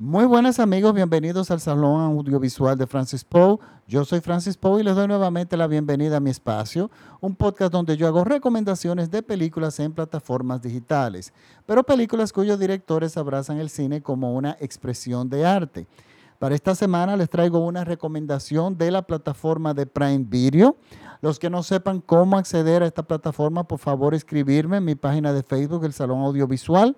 Muy 0.00 0.26
buenas 0.26 0.60
amigos, 0.60 0.94
bienvenidos 0.94 1.50
al 1.50 1.58
Salón 1.58 2.00
Audiovisual 2.00 2.78
de 2.78 2.86
Francis 2.86 3.24
Poe. 3.24 3.58
Yo 3.88 4.04
soy 4.04 4.20
Francis 4.20 4.56
Poe 4.56 4.80
y 4.80 4.84
les 4.84 4.94
doy 4.94 5.08
nuevamente 5.08 5.56
la 5.56 5.66
bienvenida 5.66 6.18
a 6.18 6.20
mi 6.20 6.30
espacio, 6.30 6.88
un 7.20 7.34
podcast 7.34 7.72
donde 7.72 7.96
yo 7.96 8.06
hago 8.06 8.22
recomendaciones 8.22 9.10
de 9.10 9.24
películas 9.24 9.80
en 9.80 9.92
plataformas 9.92 10.62
digitales, 10.62 11.32
pero 11.66 11.82
películas 11.82 12.32
cuyos 12.32 12.60
directores 12.60 13.16
abrazan 13.16 13.58
el 13.58 13.70
cine 13.70 14.00
como 14.00 14.36
una 14.36 14.56
expresión 14.60 15.28
de 15.28 15.44
arte. 15.44 15.88
Para 16.38 16.54
esta 16.54 16.76
semana 16.76 17.16
les 17.16 17.28
traigo 17.28 17.58
una 17.58 17.82
recomendación 17.82 18.78
de 18.78 18.92
la 18.92 19.02
plataforma 19.02 19.74
de 19.74 19.86
Prime 19.86 20.24
Video. 20.28 20.76
Los 21.22 21.40
que 21.40 21.50
no 21.50 21.64
sepan 21.64 22.00
cómo 22.00 22.38
acceder 22.38 22.84
a 22.84 22.86
esta 22.86 23.02
plataforma, 23.02 23.66
por 23.66 23.80
favor 23.80 24.14
escribirme 24.14 24.76
en 24.76 24.84
mi 24.84 24.94
página 24.94 25.32
de 25.32 25.42
Facebook, 25.42 25.84
el 25.84 25.92
Salón 25.92 26.20
Audiovisual 26.20 26.96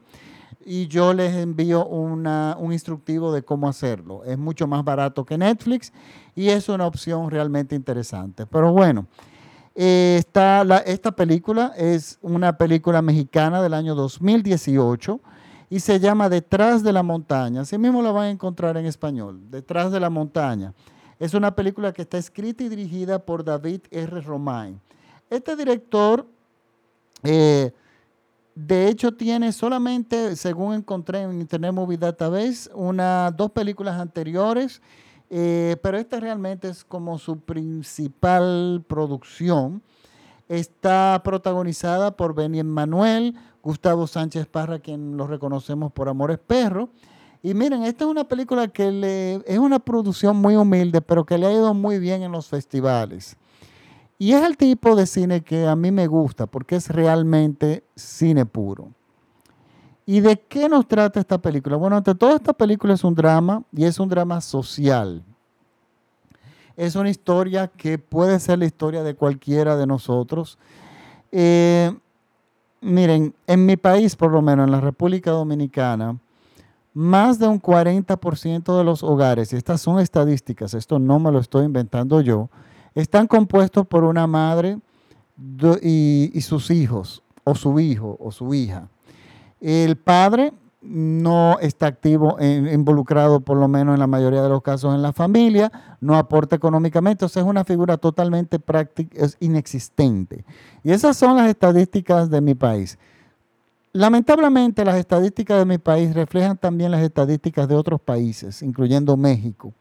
y 0.64 0.88
yo 0.88 1.14
les 1.14 1.34
envío 1.34 1.86
un 1.86 2.72
instructivo 2.72 3.32
de 3.32 3.42
cómo 3.42 3.68
hacerlo. 3.68 4.24
Es 4.24 4.38
mucho 4.38 4.66
más 4.66 4.84
barato 4.84 5.24
que 5.24 5.38
Netflix 5.38 5.92
y 6.34 6.48
es 6.48 6.68
una 6.68 6.86
opción 6.86 7.30
realmente 7.30 7.74
interesante. 7.74 8.46
Pero 8.46 8.72
bueno, 8.72 9.06
esta, 9.74 10.62
esta 10.84 11.12
película 11.12 11.72
es 11.76 12.18
una 12.20 12.56
película 12.58 13.00
mexicana 13.02 13.62
del 13.62 13.74
año 13.74 13.94
2018 13.94 15.20
y 15.70 15.80
se 15.80 16.00
llama 16.00 16.28
Detrás 16.28 16.82
de 16.82 16.92
la 16.92 17.02
montaña. 17.02 17.62
Así 17.62 17.78
mismo 17.78 18.02
la 18.02 18.12
van 18.12 18.24
a 18.24 18.30
encontrar 18.30 18.76
en 18.76 18.86
español, 18.86 19.40
Detrás 19.50 19.92
de 19.92 20.00
la 20.00 20.10
montaña. 20.10 20.74
Es 21.18 21.34
una 21.34 21.54
película 21.54 21.92
que 21.92 22.02
está 22.02 22.18
escrita 22.18 22.64
y 22.64 22.68
dirigida 22.68 23.18
por 23.18 23.44
David 23.44 23.82
R. 23.90 24.20
Romain. 24.20 24.80
Este 25.28 25.56
director... 25.56 26.26
Eh, 27.22 27.72
de 28.54 28.88
hecho, 28.88 29.12
tiene 29.12 29.52
solamente, 29.52 30.36
según 30.36 30.74
encontré 30.74 31.22
en 31.22 31.40
Internet 31.40 31.72
Movie 31.72 31.98
Database, 31.98 32.70
una, 32.74 33.30
dos 33.30 33.50
películas 33.52 34.00
anteriores, 34.00 34.82
eh, 35.30 35.76
pero 35.82 35.96
esta 35.96 36.18
realmente 36.18 36.68
es 36.68 36.84
como 36.84 37.18
su 37.18 37.38
principal 37.40 38.84
producción. 38.88 39.82
Está 40.48 41.20
protagonizada 41.22 42.16
por 42.16 42.34
Benny 42.34 42.64
Manuel, 42.64 43.36
Gustavo 43.62 44.08
Sánchez 44.08 44.46
Parra, 44.46 44.80
quien 44.80 45.16
lo 45.16 45.28
reconocemos 45.28 45.92
por 45.92 46.08
Amores 46.08 46.38
Perro. 46.38 46.90
Y 47.42 47.54
miren, 47.54 47.84
esta 47.84 48.04
es 48.04 48.10
una 48.10 48.24
película 48.24 48.68
que 48.68 48.90
le, 48.90 49.34
es 49.46 49.58
una 49.58 49.78
producción 49.78 50.36
muy 50.36 50.56
humilde, 50.56 51.00
pero 51.00 51.24
que 51.24 51.38
le 51.38 51.46
ha 51.46 51.52
ido 51.52 51.72
muy 51.72 51.98
bien 51.98 52.22
en 52.22 52.32
los 52.32 52.48
festivales. 52.48 53.36
Y 54.20 54.34
es 54.34 54.44
el 54.44 54.58
tipo 54.58 54.96
de 54.96 55.06
cine 55.06 55.40
que 55.40 55.66
a 55.66 55.74
mí 55.74 55.90
me 55.90 56.06
gusta 56.06 56.46
porque 56.46 56.76
es 56.76 56.90
realmente 56.90 57.84
cine 57.96 58.44
puro. 58.44 58.90
¿Y 60.04 60.20
de 60.20 60.38
qué 60.38 60.68
nos 60.68 60.86
trata 60.86 61.20
esta 61.20 61.38
película? 61.38 61.76
Bueno, 61.76 61.96
ante 61.96 62.14
todo 62.14 62.36
esta 62.36 62.52
película 62.52 62.92
es 62.92 63.02
un 63.02 63.14
drama 63.14 63.62
y 63.72 63.84
es 63.84 63.98
un 63.98 64.10
drama 64.10 64.42
social. 64.42 65.24
Es 66.76 66.96
una 66.96 67.08
historia 67.08 67.68
que 67.68 67.96
puede 67.96 68.38
ser 68.40 68.58
la 68.58 68.66
historia 68.66 69.02
de 69.02 69.14
cualquiera 69.14 69.74
de 69.74 69.86
nosotros. 69.86 70.58
Eh, 71.32 71.90
miren, 72.82 73.34
en 73.46 73.64
mi 73.64 73.78
país, 73.78 74.16
por 74.16 74.32
lo 74.32 74.42
menos 74.42 74.66
en 74.66 74.72
la 74.72 74.82
República 74.82 75.30
Dominicana, 75.30 76.18
más 76.92 77.38
de 77.38 77.48
un 77.48 77.58
40% 77.58 78.76
de 78.76 78.84
los 78.84 79.02
hogares, 79.02 79.50
y 79.54 79.56
estas 79.56 79.80
son 79.80 79.98
estadísticas, 79.98 80.74
esto 80.74 80.98
no 80.98 81.18
me 81.18 81.32
lo 81.32 81.38
estoy 81.38 81.64
inventando 81.64 82.20
yo, 82.20 82.50
están 82.94 83.26
compuestos 83.26 83.86
por 83.86 84.04
una 84.04 84.26
madre 84.26 84.78
y, 85.82 86.40
sus 86.42 86.70
hijos, 86.70 87.22
o 87.44 87.54
su 87.54 87.80
hijo 87.80 88.16
o 88.20 88.30
su 88.30 88.52
hija. 88.54 88.88
El 89.60 89.96
padre 89.96 90.52
no 90.82 91.58
está 91.60 91.86
activo, 91.86 92.38
involucrado 92.40 93.40
por 93.40 93.58
lo 93.58 93.68
menos 93.68 93.94
en 93.94 94.00
la 94.00 94.06
mayoría 94.06 94.42
de 94.42 94.48
los 94.48 94.62
casos 94.62 94.94
en 94.94 95.02
la 95.02 95.12
familia, 95.12 95.70
no 96.00 96.16
aporta 96.16 96.56
económicamente, 96.56 97.24
o 97.24 97.28
sea, 97.28 97.42
es 97.42 97.48
una 97.48 97.64
figura 97.64 97.98
totalmente 97.98 98.58
práctica, 98.58 99.22
es 99.22 99.36
inexistente. 99.40 100.44
Y 100.82 100.92
esas 100.92 101.16
son 101.16 101.36
las 101.36 101.48
estadísticas 101.48 102.30
de 102.30 102.40
mi 102.40 102.54
país. 102.54 102.98
Lamentablemente 103.92 104.84
las 104.84 104.96
estadísticas 104.96 105.58
de 105.58 105.64
mi 105.66 105.78
país 105.78 106.14
reflejan 106.14 106.56
también 106.56 106.92
las 106.92 107.02
estadísticas 107.02 107.68
de 107.68 107.74
otros 107.74 108.00
países, 108.00 108.62
incluyendo 108.62 109.16
México. 109.16 109.74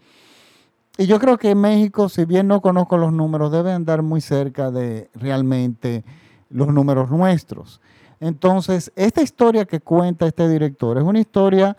Y 0.99 1.07
yo 1.07 1.17
creo 1.17 1.37
que 1.37 1.55
México, 1.55 2.09
si 2.09 2.25
bien 2.25 2.49
no 2.49 2.59
conozco 2.59 2.97
los 2.97 3.13
números, 3.13 3.53
debe 3.53 3.71
andar 3.71 4.01
muy 4.01 4.19
cerca 4.19 4.69
de 4.69 5.09
realmente 5.13 6.03
los 6.49 6.67
números 6.67 7.09
nuestros. 7.09 7.79
Entonces, 8.19 8.91
esta 8.97 9.21
historia 9.21 9.63
que 9.63 9.79
cuenta 9.79 10.27
este 10.27 10.49
director 10.49 10.97
es 10.97 11.05
una 11.05 11.21
historia 11.21 11.77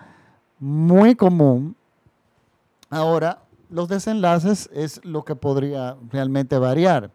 muy 0.59 1.15
común. 1.15 1.77
Ahora, 2.89 3.43
los 3.69 3.91
desenlaces 3.91 4.71
es 4.73 5.05
lo 5.05 5.23
que 5.23 5.37
podría 5.37 5.99
realmente 6.11 6.57
variar. 6.57 7.11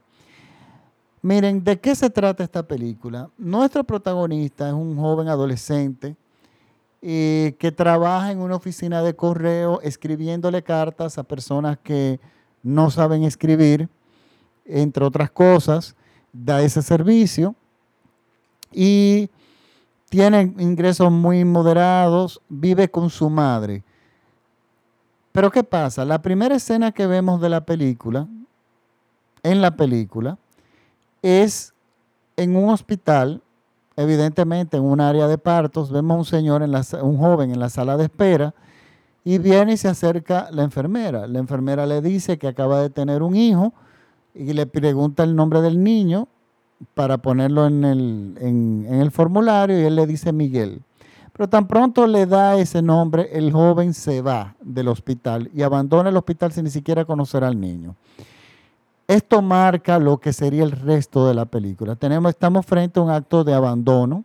Miren, 1.24 1.64
¿de 1.64 1.80
qué 1.80 1.96
se 1.96 2.12
trata 2.12 2.44
esta 2.44 2.62
película? 2.62 3.32
Nuestro 3.36 3.84
protagonista 3.84 4.68
es 4.68 4.76
un 4.76 4.96
joven 4.96 5.28
adolescente 5.28 6.16
que 7.02 7.74
trabaja 7.76 8.32
en 8.32 8.40
una 8.40 8.56
oficina 8.56 9.04
de 9.04 9.16
correo 9.16 9.80
escribiéndole 9.82 10.64
cartas 10.64 11.18
a 11.18 11.24
personas 11.24 11.78
que 11.78 12.20
no 12.64 12.90
saben 12.90 13.24
escribir, 13.24 13.90
entre 14.66 15.06
otras 15.06 15.30
cosas, 15.30 15.96
da 16.34 16.62
ese 16.62 16.82
servicio 16.82 17.56
y 18.72 19.30
tiene 20.10 20.54
ingresos 20.58 21.12
muy 21.12 21.46
moderados, 21.46 22.42
vive 22.50 22.90
con 22.90 23.10
su 23.10 23.30
madre. 23.30 23.84
Pero 25.32 25.52
¿qué 25.52 25.64
pasa? 25.64 26.06
La 26.06 26.22
primera 26.22 26.56
escena 26.56 26.92
que 26.92 27.08
vemos 27.08 27.42
de 27.42 27.50
la 27.50 27.66
película, 27.66 28.28
en 29.44 29.62
la 29.62 29.76
película, 29.76 30.38
es 31.22 31.74
en 32.38 32.56
un 32.56 32.70
hospital 32.70 33.42
evidentemente 33.98 34.78
en 34.78 34.84
un 34.84 35.02
área 35.02 35.28
de 35.28 35.38
partos, 35.38 35.92
vemos 35.92 36.16
a 36.16 36.20
un 36.20 36.26
señor, 36.26 36.64
en 36.64 36.74
un 37.02 37.18
joven 37.18 37.52
en 37.52 37.60
la 37.60 37.70
sala 37.70 37.98
de 37.98 38.06
espera, 38.06 38.54
y 39.24 39.40
viene 39.40 39.74
y 39.74 39.78
se 39.78 39.88
acerca 39.88 40.50
la 40.52 40.64
enfermera. 40.64 41.28
La 41.28 41.40
enfermera 41.40 41.86
le 41.86 42.02
dice 42.02 42.38
que 42.38 42.48
acaba 42.48 42.82
de 42.82 42.90
tener 42.90 43.24
un 43.24 43.36
hijo 43.36 43.74
y 44.34 44.54
le 44.54 44.68
pregunta 44.68 45.24
el 45.24 45.36
nombre 45.36 45.62
del 45.62 45.84
niño 45.84 46.28
para 46.94 47.18
ponerlo 47.18 47.66
en 47.66 47.84
el, 47.84 48.38
en 48.40 48.94
el 48.94 49.12
formulario 49.12 49.80
y 49.80 49.84
él 49.86 49.96
le 49.96 50.06
dice 50.06 50.32
Miguel. 50.32 50.82
Pero 51.36 51.50
tan 51.50 51.68
pronto 51.68 52.08
le 52.08 52.28
da 52.28 52.56
ese 52.58 52.82
nombre, 52.82 53.30
el 53.34 53.52
joven 53.52 53.94
se 53.94 54.22
va 54.22 54.56
del 54.62 54.88
hospital 54.88 55.50
y 55.54 55.64
abandona 55.64 56.10
el 56.10 56.16
hospital 56.16 56.54
sin 56.54 56.64
ni 56.64 56.70
siquiera 56.70 57.04
conocer 57.04 57.44
al 57.44 57.60
niño. 57.60 57.96
Esto 59.08 59.42
marca 59.42 60.00
lo 60.00 60.18
que 60.18 60.34
sería 60.34 60.64
el 60.64 60.72
resto 60.72 61.28
de 61.28 61.36
la 61.36 61.46
película. 61.46 61.96
Tenemos, 61.96 62.32
estamos 62.32 62.66
frente 62.66 63.00
a 63.00 63.04
un 63.04 63.12
acto 63.12 63.44
de 63.44 63.54
abandono 63.54 64.24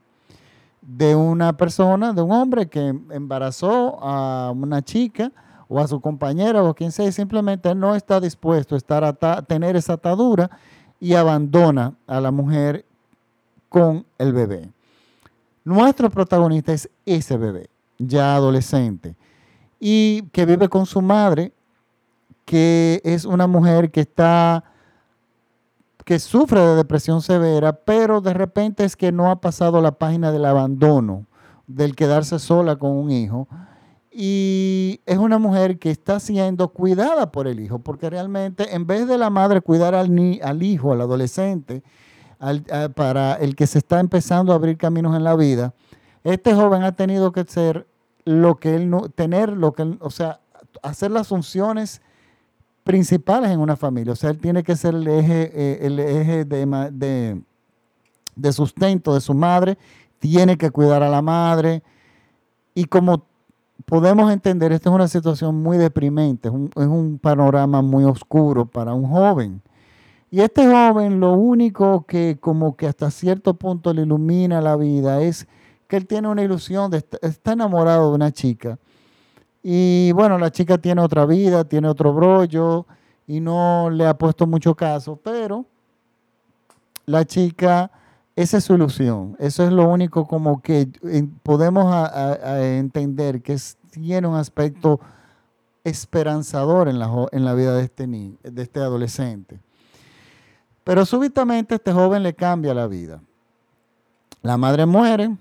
de 0.81 1.15
una 1.15 1.57
persona, 1.57 2.13
de 2.13 2.23
un 2.23 2.33
hombre 2.33 2.69
que 2.69 2.89
embarazó 3.11 4.03
a 4.03 4.51
una 4.51 4.83
chica 4.83 5.31
o 5.69 5.79
a 5.79 5.87
su 5.87 6.01
compañera 6.01 6.63
o 6.65 6.75
quien 6.75 6.91
sea, 6.91 7.07
y 7.07 7.13
simplemente 7.13 7.75
no 7.75 7.95
está 7.95 8.21
dispuesto 8.21 8.75
a 8.75 8.79
estar 8.79 9.05
a 9.05 9.43
tener 9.43 9.77
esa 9.77 9.93
atadura 9.93 10.51
y 10.99 11.15
abandona 11.15 11.95
a 12.07 12.21
la 12.21 12.31
mujer 12.31 12.85
con 13.69 14.05
el 14.19 14.33
bebé. 14.33 14.69
Nuestro 15.65 16.11
protagonista 16.11 16.73
es 16.73 16.91
ese 17.07 17.37
bebé, 17.37 17.71
ya 17.99 18.35
adolescente, 18.35 19.15
y 19.79 20.23
que 20.33 20.45
vive 20.45 20.69
con 20.69 20.87
su 20.87 21.01
madre, 21.01 21.53
que 22.51 23.01
es 23.05 23.27
una 23.27 23.47
mujer 23.47 23.93
que 23.93 24.01
está 24.01 24.65
que 26.05 26.19
sufre 26.19 26.61
de 26.61 26.75
depresión 26.75 27.23
severa, 27.23 27.73
pero 27.73 28.21
de 28.21 28.35
repente 28.35 28.83
es 28.83 28.97
que 28.97 29.13
no 29.13 29.31
ha 29.31 29.41
pasado 29.41 29.81
la 29.81 29.93
página 29.93 30.33
del 30.33 30.45
abandono, 30.45 31.27
del 31.69 31.95
quedarse 31.95 32.41
sola 32.41 32.75
con 32.75 32.91
un 32.91 33.13
hijo. 33.13 33.47
Y 34.11 35.01
es 35.07 35.19
una 35.19 35.39
mujer 35.39 35.79
que 35.79 35.93
está 35.93 36.19
siendo 36.19 36.71
cuidada 36.71 37.31
por 37.31 37.47
el 37.47 37.61
hijo, 37.61 37.79
porque 37.79 38.11
realmente 38.11 38.75
en 38.75 38.85
vez 38.85 39.07
de 39.07 39.17
la 39.17 39.31
madre 39.31 39.61
cuidar 39.61 39.95
al, 39.95 40.11
al 40.43 40.63
hijo, 40.65 40.93
al 40.93 41.03
adolescente, 41.03 41.85
para 42.97 43.35
el 43.35 43.55
que 43.55 43.69
se 43.69 43.79
está 43.79 44.01
empezando 44.01 44.51
a 44.51 44.57
abrir 44.57 44.77
caminos 44.77 45.15
en 45.15 45.23
la 45.23 45.37
vida, 45.37 45.73
este 46.25 46.53
joven 46.53 46.83
ha 46.83 46.97
tenido 46.97 47.31
que 47.31 47.45
ser 47.45 47.87
lo 48.25 48.57
que 48.57 48.75
él 48.75 48.91
no, 48.91 49.09
tener 49.09 49.51
lo 49.51 49.73
que 49.73 49.97
o 50.01 50.11
sea, 50.11 50.41
hacer 50.83 51.13
las 51.13 51.29
funciones 51.29 52.03
principales 52.91 53.53
en 53.53 53.61
una 53.61 53.77
familia. 53.77 54.15
O 54.15 54.17
sea, 54.17 54.31
él 54.31 54.39
tiene 54.39 54.65
que 54.65 54.75
ser 54.75 54.97
el 54.97 55.07
eje, 55.07 55.53
eh, 55.55 55.79
el 55.83 56.01
eje 56.01 56.45
de, 56.45 57.41
de, 58.35 58.53
sustento 58.53 59.15
de 59.15 59.21
su 59.21 59.33
madre, 59.33 59.79
tiene 60.19 60.59
que 60.59 60.73
cuidar 60.73 61.05
a 61.05 61.09
la 61.09 61.23
madre. 61.23 61.85
Y 62.75 62.87
como 62.87 63.27
podemos 63.85 64.33
entender, 64.33 64.73
esta 64.73 64.91
es 64.91 64.95
una 64.95 65.07
situación 65.07 65.63
muy 65.63 65.79
deprimente, 65.79 66.49
es 66.49 66.87
un, 66.87 67.21
panorama 67.23 67.81
muy 67.81 68.03
oscuro 68.03 68.67
para 68.67 68.93
un 68.93 69.09
joven. 69.09 69.63
Y 70.29 70.41
este 70.41 70.67
joven 70.67 71.21
lo 71.21 71.35
único 71.35 72.05
que 72.09 72.39
como 72.41 72.75
que 72.75 72.89
hasta 72.89 73.09
cierto 73.13 73.55
punto 73.55 73.95
le 73.95 74.03
ilumina 74.03 74.61
la 74.61 74.75
vida 74.75 75.23
es 75.23 75.47
que 75.87 75.97
él 75.97 76.09
tiene 76.09 76.27
una 76.27 76.43
ilusión 76.43 76.91
de 76.91 77.05
está 77.23 77.53
enamorado 77.53 78.09
de 78.09 78.17
una 78.17 78.33
chica 78.33 78.81
Y 79.63 80.13
bueno, 80.13 80.39
la 80.39 80.51
chica 80.51 80.79
tiene 80.79 81.03
otra 81.03 81.27
vida, 81.27 81.65
tiene 81.65 81.89
otro 81.89 82.13
brollo 82.15 82.87
y 83.27 83.41
no 83.41 83.91
le 83.91 84.07
ha 84.07 84.15
puesto 84.15 84.47
mucho 84.47 84.75
caso, 84.75 85.17
pero 85.17 85.67
la 87.07 87.25
chica, 87.25 87.91
esa 88.37 88.57
es 88.57 88.65
su 88.65 88.75
ilusión. 88.75 89.37
Eso 89.39 89.65
es 89.65 89.73
lo 89.73 89.89
único 89.89 90.27
como 90.27 90.63
que 90.63 90.89
podemos 91.43 92.11
entender 92.43 93.43
que 93.43 93.57
tiene 93.91 94.27
un 94.27 94.37
aspecto 94.37 95.01
esperanzador 95.85 96.89
en 96.89 96.99
la, 96.99 97.11
en 97.33 97.45
la 97.45 97.55
vida 97.55 97.75
de 97.75 97.85
este, 97.85 98.07
de 98.07 98.63
este 98.63 98.81
adolescente. 98.81 99.61
Pero 100.85 101.05
súbitamente 101.05 101.75
este 101.75 101.93
joven 101.93 102.23
le 102.23 102.35
cambia 102.35 102.75
la 102.75 102.87
vida. 102.87 103.21
La 104.43 104.57
madre 104.57 104.87
muere, 104.87 105.37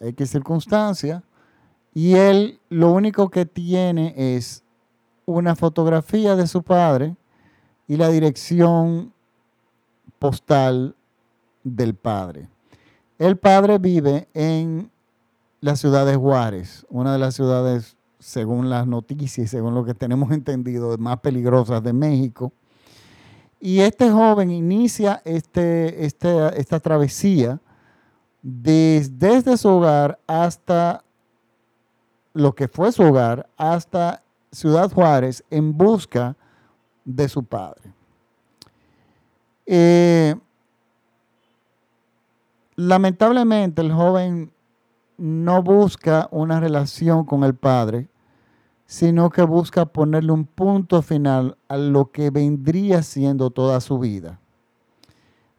X 0.00 0.30
circunstancia, 0.30 1.22
y 1.98 2.14
él 2.14 2.60
lo 2.68 2.92
único 2.92 3.28
que 3.28 3.44
tiene 3.44 4.14
es 4.16 4.62
una 5.26 5.56
fotografía 5.56 6.36
de 6.36 6.46
su 6.46 6.62
padre 6.62 7.16
y 7.88 7.96
la 7.96 8.08
dirección 8.08 9.12
postal 10.20 10.94
del 11.64 11.96
padre. 11.96 12.48
El 13.18 13.36
padre 13.36 13.78
vive 13.78 14.28
en 14.32 14.92
la 15.60 15.74
ciudad 15.74 16.06
de 16.06 16.14
Juárez, 16.14 16.86
una 16.88 17.12
de 17.12 17.18
las 17.18 17.34
ciudades, 17.34 17.96
según 18.20 18.70
las 18.70 18.86
noticias 18.86 19.46
y 19.46 19.48
según 19.48 19.74
lo 19.74 19.84
que 19.84 19.94
tenemos 19.94 20.30
entendido, 20.30 20.96
más 20.98 21.18
peligrosas 21.18 21.82
de 21.82 21.92
México. 21.92 22.52
Y 23.58 23.80
este 23.80 24.08
joven 24.08 24.52
inicia 24.52 25.20
este, 25.24 26.04
este 26.04 26.60
esta 26.60 26.78
travesía 26.78 27.60
desde 28.40 29.56
su 29.56 29.68
hogar 29.68 30.20
hasta 30.28 31.02
lo 32.38 32.54
que 32.54 32.68
fue 32.68 32.92
su 32.92 33.02
hogar, 33.02 33.48
hasta 33.56 34.22
Ciudad 34.52 34.92
Juárez 34.92 35.44
en 35.50 35.76
busca 35.76 36.36
de 37.04 37.28
su 37.28 37.42
padre. 37.42 37.92
Eh, 39.66 40.36
lamentablemente 42.76 43.82
el 43.82 43.92
joven 43.92 44.52
no 45.16 45.64
busca 45.64 46.28
una 46.30 46.60
relación 46.60 47.24
con 47.24 47.42
el 47.42 47.54
padre, 47.54 48.08
sino 48.86 49.30
que 49.30 49.42
busca 49.42 49.86
ponerle 49.86 50.30
un 50.30 50.44
punto 50.44 51.02
final 51.02 51.58
a 51.66 51.76
lo 51.76 52.12
que 52.12 52.30
vendría 52.30 53.02
siendo 53.02 53.50
toda 53.50 53.80
su 53.80 53.98
vida. 53.98 54.38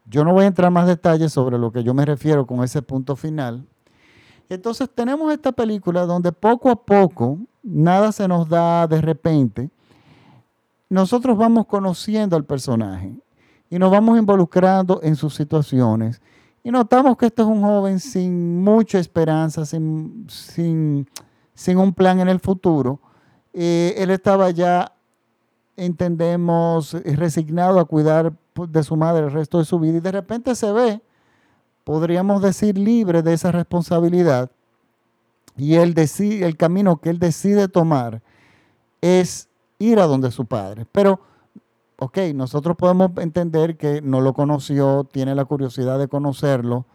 Yo 0.06 0.24
no 0.24 0.32
voy 0.32 0.44
a 0.44 0.48
entrar 0.48 0.70
más 0.70 0.86
detalles 0.86 1.30
sobre 1.30 1.58
lo 1.58 1.70
que 1.70 1.84
yo 1.84 1.92
me 1.92 2.06
refiero 2.06 2.46
con 2.46 2.64
ese 2.64 2.80
punto 2.80 3.16
final. 3.16 3.66
Entonces 4.50 4.90
tenemos 4.92 5.32
esta 5.32 5.52
película 5.52 6.04
donde 6.04 6.32
poco 6.32 6.70
a 6.70 6.76
poco, 6.76 7.38
nada 7.62 8.10
se 8.12 8.26
nos 8.26 8.48
da 8.48 8.86
de 8.86 9.00
repente, 9.00 9.70
nosotros 10.88 11.38
vamos 11.38 11.66
conociendo 11.66 12.36
al 12.36 12.44
personaje 12.44 13.14
y 13.70 13.78
nos 13.78 13.92
vamos 13.92 14.18
involucrando 14.18 15.00
en 15.02 15.14
sus 15.14 15.36
situaciones 15.36 16.20
y 16.62 16.70
notamos 16.70 17.16
que 17.16 17.26
este 17.26 17.42
es 17.42 17.48
un 17.48 17.62
joven 17.62 18.00
sin 18.00 18.62
mucha 18.62 18.98
esperanza, 18.98 19.64
sin, 19.64 20.26
sin, 20.28 21.06
un 21.78 21.94
plan 21.94 22.20
en 22.20 22.28
el 22.28 22.40
futuro. 22.40 23.00
Eh, 23.52 23.94
él 23.96 24.10
estaba 24.10 24.50
ya, 24.50 24.92
entendemos, 25.76 26.92
resignado 27.04 27.80
a 27.80 27.84
cuidar 27.84 28.32
de 28.68 28.82
su 28.82 28.96
madre 28.96 29.26
el 29.26 29.32
resto 29.32 29.58
de 29.58 29.64
su 29.64 29.78
vida 29.78 29.98
y 29.98 30.00
de 30.00 30.12
repente 30.12 30.54
se 30.54 30.70
ve, 30.72 31.00
podríamos 31.90 32.40
decir, 32.40 32.78
libre 32.78 33.20
de 33.20 33.32
esa 33.32 33.50
responsabilidad 33.50 34.48
y 35.56 35.74
el 35.74 36.56
camino 36.56 37.00
que 37.00 37.10
él 37.10 37.18
decide 37.18 37.66
tomar 37.66 38.22
es 39.00 39.48
ir 39.80 39.98
a 39.98 40.06
donde 40.06 40.30
su 40.30 40.46
padre. 40.46 40.86
Pero, 40.92 41.18
ok, 41.98 42.18
nosotros 42.32 42.76
podemos 42.76 43.10
entender 43.16 43.76
que 43.76 44.00
no 44.02 44.20
lo 44.20 44.34
conoció, 44.34 45.02
tiene 45.10 45.34
la 45.34 45.44
curiosidad 45.44 45.98
de 45.98 46.06
conocerlo, 46.06 46.86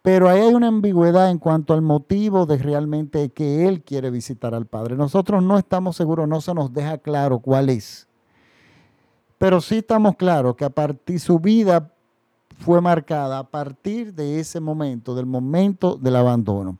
pero 0.00 0.26
ahí 0.30 0.40
hay 0.40 0.54
una 0.54 0.68
ambigüedad 0.68 1.30
en 1.30 1.36
cuanto 1.36 1.74
al 1.74 1.82
motivo 1.82 2.46
de 2.46 2.56
realmente 2.56 3.28
que 3.32 3.68
él 3.68 3.82
quiere 3.82 4.08
visitar 4.08 4.54
al 4.54 4.64
padre. 4.64 4.96
Nosotros 4.96 5.42
no 5.42 5.58
estamos 5.58 5.96
seguros, 5.96 6.26
no 6.26 6.40
se 6.40 6.54
nos 6.54 6.72
deja 6.72 6.96
claro 6.96 7.40
cuál 7.40 7.68
es. 7.68 8.08
Pero 9.36 9.60
sí 9.60 9.76
estamos 9.76 10.16
claros 10.16 10.56
que 10.56 10.64
a 10.64 10.70
partir 10.70 11.20
su 11.20 11.38
vida 11.38 11.92
fue 12.58 12.80
marcada 12.80 13.38
a 13.38 13.44
partir 13.44 14.14
de 14.14 14.40
ese 14.40 14.60
momento, 14.60 15.14
del 15.14 15.26
momento 15.26 15.96
del 15.96 16.16
abandono. 16.16 16.78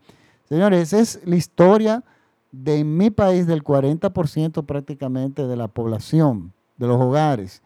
Señores, 0.48 0.92
esa 0.92 1.00
es 1.00 1.20
la 1.26 1.36
historia 1.36 2.04
de 2.52 2.84
mi 2.84 3.10
país 3.10 3.46
del 3.46 3.62
40% 3.62 4.64
prácticamente 4.66 5.46
de 5.46 5.56
la 5.56 5.68
población, 5.68 6.52
de 6.76 6.86
los 6.86 7.00
hogares, 7.00 7.62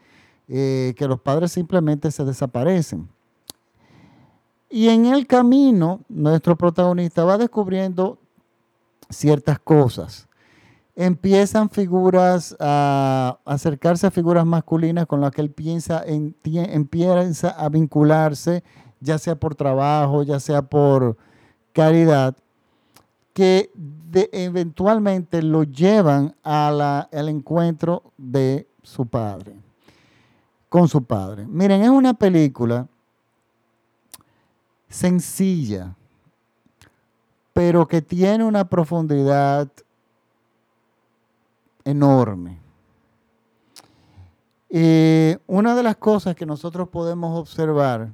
eh, 0.49 0.95
que 0.97 1.09
los 1.09 1.21
padres 1.21 1.53
simplemente 1.53 2.11
se 2.11 2.25
desaparecen. 2.25 3.09
Y 4.69 4.89
en 4.89 5.07
el 5.07 5.27
camino, 5.27 6.01
nuestro 6.09 6.57
protagonista 6.57 7.25
va 7.25 7.39
descubriendo 7.39 8.19
ciertas 9.09 9.59
cosas 9.59 10.29
empiezan 10.97 11.71
figuras 11.71 12.57
a 12.61 13.39
acercarse 13.45 14.07
a 14.07 14.11
figuras 14.11 14.47
masculinas 14.47 15.07
con 15.07 15.21
las 15.21 15.33
que 15.33 15.41
él 15.41 15.51
piensa, 15.51 16.03
en, 16.07 16.37
empieza 16.45 17.51
a 17.51 17.69
vincularse, 17.69 18.63
ya 19.01 19.19
sea 19.19 19.35
por 19.35 19.55
trabajo, 19.55 20.23
ya 20.23 20.39
sea 20.39 20.63
por 20.63 21.17
caridad, 21.73 22.37
que 23.33 23.73
eventualmente 24.33 25.43
lo 25.43 25.65
llevan 25.65 26.37
a 26.45 27.09
al 27.13 27.29
encuentro 27.29 28.13
de 28.17 28.69
su 28.83 29.07
padre, 29.07 29.57
con 30.69 30.87
su 30.87 31.03
padre. 31.03 31.45
Miren, 31.47 31.83
es 31.83 31.91
una 31.91 32.15
película 32.15 32.87
sencilla, 34.89 35.97
pero 37.53 37.89
que 37.89 38.01
tiene 38.01 38.45
una 38.45 38.69
profundidad 38.69 39.69
enorme. 41.85 42.59
Eh, 44.71 45.39
una 45.47 45.77
de 45.77 45.83
las 45.83 45.97
cosas 45.97 46.35
que 46.35 46.47
nosotros 46.47 46.89
podemos 46.89 47.39
observar 47.39 48.11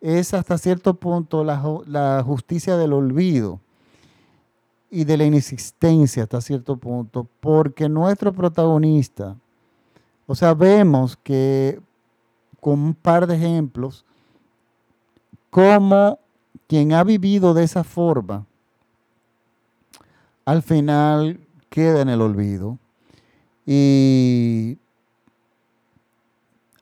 es 0.00 0.34
hasta 0.34 0.58
cierto 0.58 0.94
punto 0.94 1.42
la, 1.42 2.22
justicia 2.22 2.76
del 2.76 2.92
olvido 2.92 3.60
y 4.90 5.04
de 5.04 5.16
la 5.16 5.24
inexistencia 5.24 6.24
hasta 6.24 6.40
cierto 6.40 6.76
punto, 6.76 7.26
porque 7.40 7.88
nuestro 7.88 8.32
protagonista, 8.32 9.36
o 10.26 10.34
sea, 10.34 10.54
vemos 10.54 11.16
que 11.16 11.80
con 12.60 12.80
un 12.80 12.94
par 12.94 13.26
de 13.26 13.36
ejemplos, 13.36 14.04
como 15.50 16.18
quien 16.66 16.92
ha 16.92 17.04
vivido 17.04 17.54
de 17.54 17.64
esa 17.64 17.84
forma, 17.84 18.46
al 20.44 20.62
final 20.62 21.40
queda 21.68 22.02
en 22.02 22.08
el 22.08 22.20
olvido 22.20 22.78
y 23.66 24.78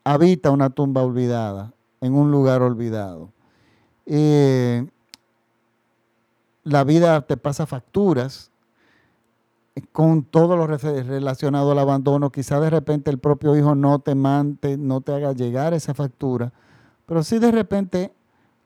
habita 0.03 0.51
una 0.51 0.69
tumba 0.69 1.03
olvidada, 1.03 1.73
en 2.01 2.13
un 2.13 2.31
lugar 2.31 2.61
olvidado. 2.61 3.29
La 6.63 6.83
vida 6.83 7.21
te 7.21 7.37
pasa 7.37 7.65
facturas 7.65 8.51
con 9.91 10.23
todo 10.23 10.55
lo 10.57 10.65
relacionado 10.65 11.71
al 11.71 11.79
abandono. 11.79 12.31
Quizá 12.31 12.59
de 12.59 12.69
repente 12.69 13.11
el 13.11 13.19
propio 13.19 13.55
hijo 13.55 13.75
no 13.75 13.99
te 13.99 14.15
mante, 14.15 14.77
no 14.77 15.01
te 15.01 15.13
haga 15.13 15.33
llegar 15.33 15.73
esa 15.73 15.93
factura, 15.93 16.51
pero 17.05 17.23
sí 17.23 17.39
de 17.39 17.51
repente 17.51 18.13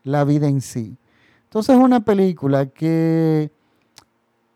la 0.04 0.24
vida 0.24 0.48
en 0.48 0.60
sí. 0.60 0.96
Entonces 1.44 1.76
es 1.76 1.82
una 1.82 2.00
película 2.00 2.66
que 2.66 3.50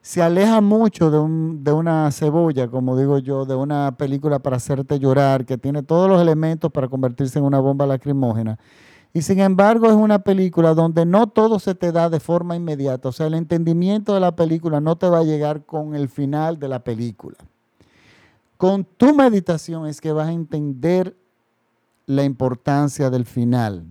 se 0.07 0.23
aleja 0.23 0.61
mucho 0.61 1.11
de, 1.11 1.19
de, 1.65 1.73
una 1.73 2.13
cebolla, 2.13 2.69
como 2.69 2.97
digo 2.97 3.19
yo, 3.19 3.45
de 3.45 3.57
una 3.57 3.97
película 3.99 4.39
para 4.39 4.57
hacerte 4.57 5.01
llorar, 5.01 5.45
que 5.45 5.59
tiene 5.59 5.83
todos 5.83 6.09
los 6.09 6.23
elementos 6.23 6.71
para 6.71 6.87
convertirse 6.87 7.41
en 7.41 7.45
una 7.45 7.59
bomba 7.59 7.87
lacrimógena. 7.87 8.57
Y 9.13 9.23
sin 9.23 9.41
embargo 9.41 9.89
es 9.89 9.97
una 9.97 10.21
película 10.21 10.75
donde 10.75 11.05
no 11.05 11.27
todo 11.27 11.59
se 11.59 11.75
te 11.75 11.91
da 11.91 12.09
de 12.09 12.21
forma 12.21 12.55
inmediata. 12.55 13.09
O 13.09 13.13
sea, 13.13 13.27
el 13.27 13.35
entendimiento 13.35 14.15
de 14.15 14.21
la 14.21 14.37
película 14.37 14.81
no 14.81 14.95
te 14.95 15.09
va 15.09 15.19
a 15.19 15.25
llegar 15.25 15.67
con 15.67 15.97
el 15.97 16.09
final 16.09 16.61
de 16.61 16.69
la 16.69 16.85
película. 16.85 17.39
Con 18.57 18.85
tu 18.85 19.13
meditación 19.13 19.89
es 19.89 20.01
que 20.01 20.13
vas 20.13 20.29
a 20.29 20.33
entender 20.33 21.17
la 22.07 22.23
importancia 22.23 23.11
del 23.11 23.25
final. 23.25 23.85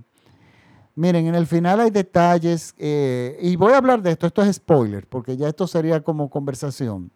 Miren, 0.96 1.28
en 1.28 1.36
el 1.36 1.46
final 1.46 1.82
hay 1.82 1.92
detalles, 1.92 2.74
eh, 2.78 3.38
y 3.42 3.58
voy 3.58 3.74
a 3.74 3.78
hablar 3.78 4.02
de 4.02 4.12
esto, 4.12 4.28
esto 4.28 4.42
es 4.42 4.56
spoiler, 4.56 5.06
porque 5.06 5.36
ya 5.36 5.50
esto 5.50 5.68
sería 5.68 6.02
como 6.02 6.30
conversación. 6.30 7.12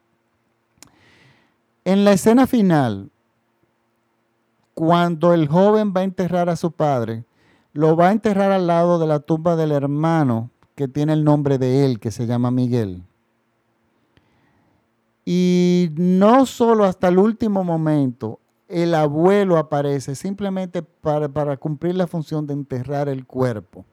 En 1.86 2.04
la 2.04 2.12
escena 2.12 2.46
final, 2.46 3.10
cuando 4.74 5.34
el 5.34 5.48
joven 5.48 5.94
va 5.96 6.02
a 6.02 6.04
enterrar 6.04 6.50
a 6.50 6.58
su 6.58 6.72
padre, 6.72 7.24
lo 7.72 7.96
va 7.96 8.10
a 8.10 8.12
enterrar 8.12 8.52
al 8.52 8.68
lado 8.68 9.00
de 9.00 9.08
la 9.08 9.20
tumba 9.20 9.56
del 9.56 9.72
hermano 9.72 10.52
que 10.76 10.88
tiene 10.88 11.14
el 11.14 11.24
nombre 11.24 11.58
de 11.58 11.86
él, 11.86 12.00
que 12.00 12.12
se 12.12 12.28
llama 12.28 12.52
Miguel. 12.52 13.04
Y 15.26 15.90
no 15.96 16.46
solo 16.46 16.86
hasta 16.86 17.08
el 17.10 17.18
último 17.18 17.64
momento 17.64 18.40
el 18.70 18.94
abuelo 18.94 19.58
aparece, 19.58 20.16
simplemente 20.16 20.84
para, 20.84 21.28
para 21.28 21.58
cumplir 21.58 21.96
la 21.96 22.08
función 22.08 22.46
de 22.46 22.54
enterrar 22.54 23.10
el 23.10 23.26
cuerpo. 23.26 23.84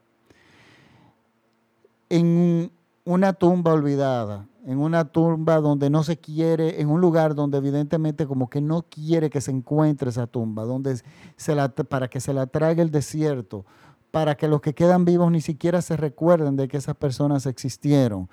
En 2.11 2.71
una 3.04 3.33
tumba 3.33 3.73
olvidada, 3.73 4.47
en 4.66 4.78
una 4.78 5.06
tumba 5.06 5.61
donde 5.61 5.88
no 5.88 6.04
se 6.04 6.18
quiere, 6.18 6.80
en 6.80 6.90
un 6.90 7.00
lugar 7.00 7.35
donde 7.35 7.59
evidentemente 7.59 8.26
como 8.26 8.50
que 8.50 8.61
no 8.61 8.83
quiere 8.83 9.30
que 9.30 9.40
se 9.40 9.50
encuentre 9.50 10.11
esa 10.11 10.26
tumba, 10.26 10.64
donde 10.64 11.00
se 11.37 11.54
la, 11.54 11.68
para 11.68 12.09
que 12.09 12.21
se 12.21 12.35
la 12.35 12.47
traiga 12.47 12.83
el 12.83 12.90
desierto, 12.90 13.64
para 14.11 14.37
que 14.37 14.47
los 14.47 14.61
que 14.61 14.75
quedan 14.75 15.04
vivos 15.04 15.30
ni 15.33 15.40
siquiera 15.40 15.80
se 15.83 15.97
recuerden 15.97 16.56
de 16.56 16.68
que 16.68 16.76
esas 16.76 16.97
personas 16.97 17.47
existieron, 17.47 18.28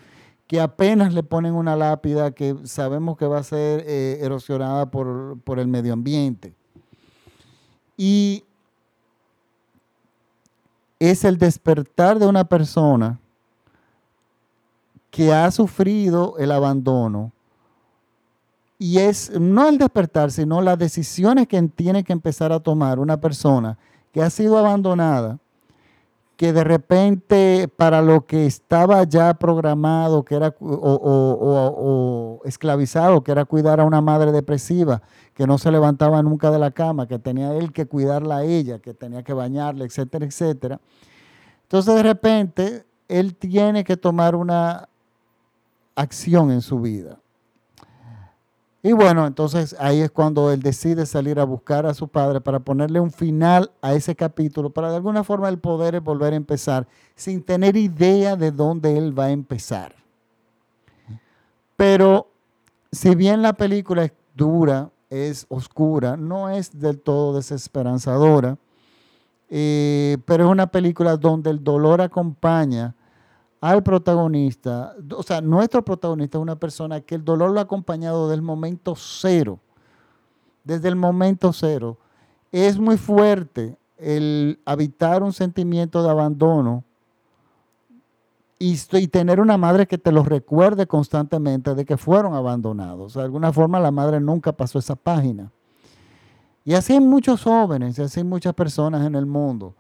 que 0.48 0.60
apenas 0.60 1.14
le 1.14 1.24
ponen 1.24 1.54
una 1.54 1.76
lápida 1.76 2.32
que 2.32 2.56
sabemos 2.66 3.18
que 3.18 3.26
va 3.26 3.40
a 3.40 3.44
ser 3.44 3.84
eh, 3.88 4.20
erosionada 4.22 4.90
por, 4.92 5.40
por 5.42 5.60
el 5.60 5.68
medio 5.68 5.94
ambiente. 5.94 6.54
Y 7.98 8.44
es 11.00 11.24
el 11.24 11.38
despertar 11.38 12.20
de 12.20 12.28
una 12.28 12.44
persona 12.44 13.20
que 15.12 15.32
ha 15.32 15.52
sufrido 15.52 16.36
el 16.40 16.52
abandono. 16.52 17.32
Y 18.80 18.98
es 18.98 19.30
no 19.40 19.70
el 19.70 19.78
despertar, 19.78 20.32
sino 20.32 20.62
las 20.62 20.78
decisiones 20.78 21.48
que 21.48 21.62
tiene 21.70 22.04
que 22.04 22.14
empezar 22.14 22.52
a 22.52 22.60
tomar 22.60 23.00
una 23.00 23.20
persona 23.20 23.78
que 24.12 24.22
ha 24.22 24.30
sido 24.30 24.58
abandonada, 24.58 25.40
que 26.38 26.52
de 26.52 26.64
repente 26.64 27.68
para 27.68 28.02
lo 28.02 28.26
que 28.26 28.46
estaba 28.46 29.04
ya 29.04 29.34
programado, 29.36 30.24
que 30.24 30.36
era 30.36 30.56
o, 30.60 32.42
esclavizado, 32.46 33.24
que 33.24 33.32
era 33.32 33.46
cuidar 33.46 33.80
a 33.80 33.86
una 33.86 34.02
madre 34.02 34.32
depresiva, 34.32 35.02
que 35.34 35.48
no 35.48 35.58
se 35.58 35.72
levantaba 35.72 36.22
nunca 36.24 36.52
de 36.52 36.60
la 36.60 36.72
cama, 36.72 37.08
que 37.08 37.20
tenía 37.20 37.54
él 37.56 37.72
que 37.72 37.86
cuidarla 37.86 38.38
a 38.38 38.44
ella, 38.44 38.80
que 38.80 38.94
tenía 38.94 39.24
que 39.24 39.34
bañarla, 39.34 39.86
etcétera, 39.86 40.26
etcétera. 40.26 40.80
Entonces 41.64 41.96
de 41.96 42.04
repente 42.04 42.86
él 43.08 43.36
tiene 43.36 43.84
que 43.84 43.98
tomar 43.98 44.36
una 44.36 44.90
acción 45.96 46.52
en 46.52 46.62
su 46.62 46.80
vida. 46.80 47.20
Y 48.86 48.92
bueno, 48.92 49.26
entonces 49.26 49.78
ahí 49.80 50.02
es 50.02 50.12
cuando 50.12 50.52
él 50.52 50.62
decide 50.62 51.06
salir 51.06 51.40
a 51.40 51.46
buscar 51.46 51.86
a 51.86 51.94
su 51.94 52.10
padre 52.10 52.42
para 52.42 52.60
ponerle 52.60 53.00
un 53.00 53.12
final 53.12 53.72
a 53.82 53.94
ese 53.94 54.14
capítulo, 54.14 54.72
para 54.72 54.90
de 54.90 54.98
alguna 54.98 55.24
forma 55.24 55.48
el 55.48 55.58
poder 55.58 56.02
volver 56.02 56.34
a 56.34 56.36
empezar 56.36 56.86
sin 57.16 57.42
tener 57.42 57.78
idea 57.78 58.36
de 58.36 58.52
dónde 58.52 58.98
él 58.98 59.18
va 59.18 59.26
a 59.26 59.32
empezar. 59.32 59.96
Pero 61.78 62.28
si 62.92 63.16
bien 63.16 63.42
la 63.42 63.54
película 63.54 64.04
es 64.04 64.12
dura, 64.36 64.92
es 65.10 65.46
oscura, 65.48 66.18
no 66.18 66.50
es 66.50 66.78
del 66.78 67.00
todo 67.00 67.38
desesperanzadora, 67.38 68.58
eh, 69.50 70.18
pero 70.26 70.44
es 70.44 70.50
una 70.50 70.68
película 70.68 71.16
donde 71.16 71.52
el 71.52 71.64
dolor 71.64 72.02
acompaña 72.02 72.96
al 73.64 73.82
protagonista, 73.82 74.94
o 75.16 75.24
sea, 75.24 75.40
nuestro 75.40 75.86
protagonista 75.86 76.38
es 76.38 76.42
una 76.42 76.58
persona 76.58 77.00
que 77.00 77.16
el 77.16 77.24
dolor 77.24 77.50
lo 77.52 77.62
ha 77.62 77.64
acompañado 77.64 78.28
del 78.28 78.42
momento 78.42 78.94
cero, 78.98 79.58
desde 80.66 80.90
el 80.90 80.98
momento 80.98 81.54
cero. 81.54 81.98
Es 82.52 82.78
muy 82.78 82.98
fuerte 82.98 83.78
el 83.98 84.60
habitar 84.66 85.24
un 85.24 85.32
sentimiento 85.32 86.04
de 86.04 86.10
abandono 86.10 86.84
y, 88.60 88.76
tener 89.08 89.40
una 89.40 89.56
madre 89.58 89.88
que 89.88 89.98
te 89.98 90.12
lo 90.12 90.24
recuerde 90.24 90.86
constantemente 90.86 91.74
de 91.74 91.86
que 91.86 91.96
fueron 91.96 92.34
abandonados. 92.34 93.14
de 93.14 93.22
alguna 93.22 93.54
forma 93.54 93.80
la 93.80 93.92
madre 93.92 94.20
nunca 94.20 94.52
pasó 94.52 94.78
esa 94.78 94.98
página. 94.98 95.50
Y 96.66 96.74
así 96.74 96.92
hay 96.92 97.00
muchos 97.00 97.44
jóvenes, 97.44 97.98
así 97.98 98.20
hay 98.20 98.26
muchas 98.26 98.54
personas 98.56 99.08
en 99.08 99.16
el 99.16 99.26
mundo. 99.26 99.74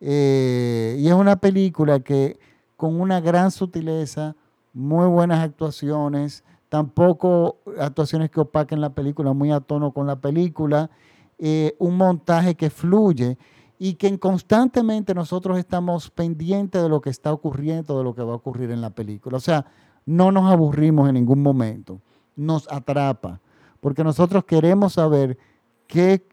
Eh, 0.00 0.94
y 1.00 1.08
es 1.08 1.14
una 1.14 1.34
película 1.34 1.98
que 1.98 2.38
con 2.76 3.00
una 3.00 3.20
gran 3.20 3.50
sutileza, 3.50 4.36
muy 4.72 5.06
buenas 5.06 5.40
actuaciones, 5.40 6.44
tampoco 6.68 7.58
actuaciones 7.78 8.30
que 8.30 8.40
opaquen 8.40 8.80
la 8.80 8.90
película, 8.90 9.32
muy 9.32 9.50
a 9.50 9.60
tono 9.60 9.92
con 9.92 10.06
la 10.06 10.16
película, 10.16 10.90
eh, 11.38 11.74
un 11.78 11.96
montaje 11.96 12.54
que 12.54 12.70
fluye 12.70 13.38
y 13.78 13.94
que 13.94 14.18
constantemente 14.18 15.14
nosotros 15.14 15.58
estamos 15.58 16.10
pendientes 16.10 16.82
de 16.82 16.88
lo 16.88 17.00
que 17.00 17.10
está 17.10 17.32
ocurriendo, 17.32 17.98
de 17.98 18.04
lo 18.04 18.14
que 18.14 18.22
va 18.22 18.32
a 18.32 18.36
ocurrir 18.36 18.70
en 18.70 18.80
la 18.80 18.90
película. 18.90 19.36
O 19.36 19.40
sea, 19.40 19.66
no 20.04 20.32
nos 20.32 20.50
aburrimos 20.50 21.08
en 21.08 21.14
ningún 21.14 21.42
momento, 21.42 22.00
nos 22.36 22.70
atrapa, 22.70 23.40
porque 23.80 24.04
nosotros 24.04 24.44
queremos 24.44 24.94
saber 24.94 25.38
qué, 25.86 26.26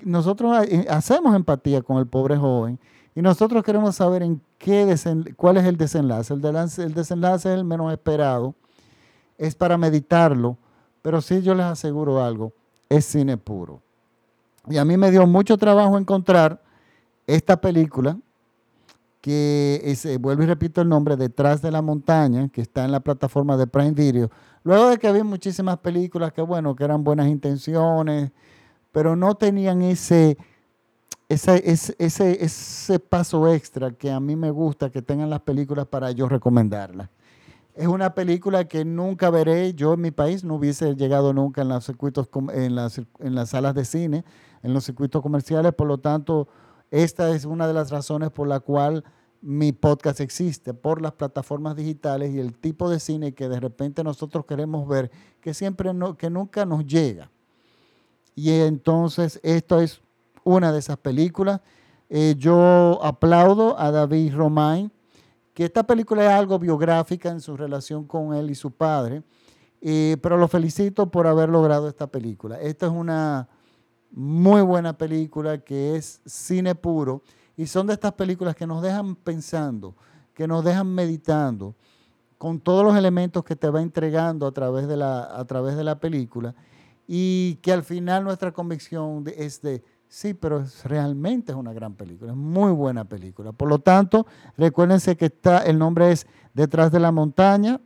nosotros 0.00 0.64
eh, 0.66 0.86
hacemos 0.88 1.34
empatía 1.34 1.82
con 1.82 1.98
el 1.98 2.06
pobre 2.06 2.36
joven 2.36 2.78
y 3.14 3.22
nosotros 3.22 3.62
queremos 3.62 3.96
saber 3.96 4.22
en 4.22 4.40
qué 4.58 4.96
cuál 5.36 5.58
es 5.58 5.64
el 5.64 5.76
desenlace. 5.76 6.32
El, 6.32 6.44
el 6.44 6.94
desenlace 6.94 7.52
es 7.52 7.58
el 7.58 7.64
menos 7.64 7.92
esperado. 7.92 8.54
Es 9.36 9.54
para 9.54 9.76
meditarlo. 9.76 10.56
Pero 11.02 11.20
sí 11.20 11.42
yo 11.42 11.54
les 11.54 11.66
aseguro 11.66 12.22
algo. 12.24 12.52
Es 12.88 13.04
cine 13.04 13.36
puro. 13.36 13.82
Y 14.68 14.78
a 14.78 14.84
mí 14.84 14.96
me 14.96 15.10
dio 15.10 15.26
mucho 15.26 15.58
trabajo 15.58 15.98
encontrar 15.98 16.62
esta 17.26 17.60
película 17.60 18.16
que 19.20 19.80
eh, 19.84 20.18
vuelvo 20.18 20.42
y 20.42 20.46
repito 20.46 20.80
el 20.80 20.88
nombre, 20.88 21.16
Detrás 21.16 21.62
de 21.62 21.70
la 21.70 21.80
Montaña, 21.80 22.48
que 22.48 22.60
está 22.60 22.84
en 22.84 22.92
la 22.92 23.00
plataforma 23.00 23.56
de 23.56 23.66
Prime 23.66 23.92
Video. 23.92 24.30
Luego 24.64 24.90
de 24.90 24.98
que 24.98 25.06
había 25.06 25.22
muchísimas 25.22 25.78
películas 25.78 26.32
que, 26.32 26.42
bueno, 26.42 26.74
que 26.74 26.84
eran 26.84 27.04
buenas 27.04 27.28
intenciones, 27.28 28.32
pero 28.90 29.14
no 29.14 29.36
tenían 29.36 29.82
ese, 29.82 30.36
ese, 31.32 31.94
ese, 31.98 32.44
ese, 32.44 32.98
paso 32.98 33.48
extra 33.48 33.90
que 33.92 34.10
a 34.10 34.20
mí 34.20 34.36
me 34.36 34.50
gusta 34.50 34.90
que 34.90 35.02
tengan 35.02 35.30
las 35.30 35.40
películas 35.40 35.86
para 35.86 36.10
yo 36.10 36.28
recomendarlas. 36.28 37.08
Es 37.74 37.86
una 37.86 38.14
película 38.14 38.68
que 38.68 38.84
nunca 38.84 39.30
veré, 39.30 39.72
yo 39.72 39.94
en 39.94 40.02
mi 40.02 40.10
país 40.10 40.44
no 40.44 40.56
hubiese 40.56 40.94
llegado 40.94 41.32
nunca 41.32 41.62
en 41.62 41.70
los 41.70 41.86
circuitos, 41.86 42.28
en 42.52 42.74
las, 42.74 42.98
en 42.98 43.34
las 43.34 43.50
salas 43.50 43.74
de 43.74 43.86
cine, 43.86 44.24
en 44.62 44.74
los 44.74 44.84
circuitos 44.84 45.22
comerciales, 45.22 45.72
por 45.72 45.86
lo 45.86 45.98
tanto, 45.98 46.48
esta 46.90 47.34
es 47.34 47.46
una 47.46 47.66
de 47.66 47.72
las 47.72 47.90
razones 47.90 48.30
por 48.30 48.46
la 48.46 48.60
cual 48.60 49.02
mi 49.40 49.72
podcast 49.72 50.20
existe, 50.20 50.74
por 50.74 51.00
las 51.00 51.12
plataformas 51.12 51.76
digitales 51.76 52.34
y 52.34 52.40
el 52.40 52.52
tipo 52.52 52.90
de 52.90 53.00
cine 53.00 53.32
que 53.32 53.48
de 53.48 53.58
repente 53.58 54.04
nosotros 54.04 54.44
queremos 54.44 54.86
ver, 54.86 55.10
que 55.40 55.54
siempre 55.54 55.94
no, 55.94 56.16
que 56.16 56.28
nunca 56.28 56.66
nos 56.66 56.86
llega. 56.86 57.30
Y 58.34 58.50
entonces 58.50 59.40
esto 59.42 59.80
es 59.80 60.02
una 60.44 60.72
de 60.72 60.78
esas 60.78 60.96
películas. 60.98 61.60
Eh, 62.08 62.34
yo 62.36 62.98
aplaudo 63.02 63.78
a 63.78 63.90
David 63.90 64.34
Romain, 64.34 64.92
que 65.54 65.64
esta 65.64 65.82
película 65.82 66.24
es 66.24 66.30
algo 66.30 66.58
biográfica 66.58 67.30
en 67.30 67.40
su 67.40 67.56
relación 67.56 68.04
con 68.04 68.34
él 68.34 68.50
y 68.50 68.54
su 68.54 68.70
padre, 68.70 69.22
eh, 69.80 70.16
pero 70.22 70.36
lo 70.36 70.48
felicito 70.48 71.10
por 71.10 71.26
haber 71.26 71.48
logrado 71.48 71.88
esta 71.88 72.06
película. 72.06 72.60
Esta 72.60 72.86
es 72.86 72.92
una 72.92 73.48
muy 74.10 74.60
buena 74.62 74.96
película 74.96 75.58
que 75.58 75.96
es 75.96 76.20
cine 76.26 76.74
puro 76.74 77.22
y 77.56 77.66
son 77.66 77.86
de 77.86 77.94
estas 77.94 78.12
películas 78.12 78.54
que 78.54 78.66
nos 78.66 78.82
dejan 78.82 79.16
pensando, 79.16 79.96
que 80.34 80.46
nos 80.46 80.64
dejan 80.64 80.88
meditando 80.88 81.74
con 82.38 82.60
todos 82.60 82.84
los 82.84 82.96
elementos 82.96 83.44
que 83.44 83.56
te 83.56 83.70
va 83.70 83.80
entregando 83.80 84.46
a 84.46 84.52
través 84.52 84.88
de 84.88 84.96
la, 84.96 85.22
a 85.38 85.44
través 85.44 85.76
de 85.76 85.84
la 85.84 85.98
película 86.00 86.54
y 87.06 87.56
que 87.56 87.72
al 87.72 87.82
final 87.82 88.24
nuestra 88.24 88.52
convicción 88.52 89.24
es 89.36 89.62
de 89.62 89.82
Sí, 90.12 90.34
pero 90.34 90.62
realmente 90.84 91.52
es 91.52 91.56
una 91.56 91.72
gran 91.72 91.94
película, 91.94 92.32
es 92.32 92.36
muy 92.36 92.70
buena 92.70 93.06
película. 93.06 93.52
Por 93.52 93.70
lo 93.70 93.78
tanto, 93.78 94.26
recuérdense 94.58 95.16
que 95.16 95.24
está, 95.24 95.60
el 95.60 95.78
nombre 95.78 96.12
es 96.12 96.26
Detrás 96.52 96.92
de 96.92 97.00
la 97.00 97.10
Montaña, 97.10 97.80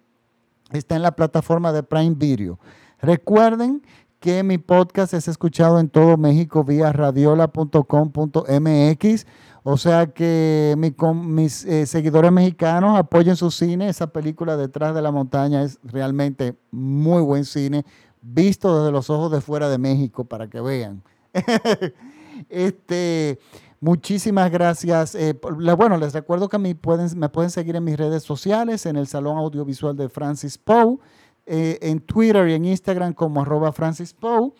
está 0.72 0.96
en 0.96 1.02
la 1.02 1.12
plataforma 1.12 1.72
de 1.72 1.84
Prime 1.84 2.16
Video. 2.16 2.58
Recuerden 3.00 3.80
que 4.18 4.42
mi 4.42 4.58
podcast 4.58 5.14
es 5.14 5.28
escuchado 5.28 5.78
en 5.78 5.88
todo 5.88 6.16
México 6.16 6.64
vía 6.64 6.92
radiola.com.mx. 6.92 9.26
O 9.62 9.76
sea 9.76 10.08
que 10.08 10.74
mis 10.76 11.64
eh, 11.64 11.86
seguidores 11.86 12.32
mexicanos 12.32 12.98
apoyen 12.98 13.36
su 13.36 13.52
cine. 13.52 13.88
Esa 13.88 14.08
película 14.08 14.56
Detrás 14.56 14.96
de 14.96 15.02
la 15.02 15.12
Montaña 15.12 15.62
es 15.62 15.78
realmente 15.84 16.56
muy 16.72 17.22
buen 17.22 17.44
cine, 17.44 17.84
visto 18.20 18.80
desde 18.80 18.90
los 18.90 19.10
ojos 19.10 19.30
de 19.30 19.40
fuera 19.40 19.68
de 19.68 19.78
México, 19.78 20.24
para 20.24 20.50
que 20.50 20.60
vean. 20.60 21.04
Este, 22.48 23.38
muchísimas 23.80 24.50
gracias. 24.50 25.14
Eh, 25.14 25.38
bueno, 25.40 25.96
les 25.96 26.12
recuerdo 26.12 26.48
que 26.48 26.58
me 26.58 26.74
pueden, 26.74 27.18
me 27.18 27.28
pueden 27.28 27.50
seguir 27.50 27.76
en 27.76 27.84
mis 27.84 27.96
redes 27.96 28.22
sociales, 28.22 28.86
en 28.86 28.96
el 28.96 29.06
Salón 29.06 29.38
Audiovisual 29.38 29.96
de 29.96 30.08
Francis 30.08 30.58
Poe, 30.58 30.98
eh, 31.46 31.78
en 31.82 32.00
Twitter 32.00 32.48
y 32.48 32.54
en 32.54 32.64
Instagram 32.64 33.12
como 33.12 33.42
arroba 33.42 33.72
Francis 33.72 34.12
Poe. 34.12 34.52